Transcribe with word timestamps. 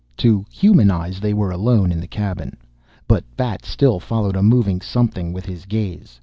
To 0.17 0.43
human 0.51 0.89
eyes 0.89 1.19
they 1.19 1.31
were 1.31 1.51
alone 1.51 1.91
in 1.91 2.01
the 2.01 2.07
cabin. 2.07 2.57
But 3.07 3.23
Bat 3.37 3.63
still 3.65 3.99
followed 3.99 4.35
a 4.35 4.41
moving 4.41 4.81
something 4.81 5.31
with 5.31 5.45
his 5.45 5.67
gaze. 5.67 6.19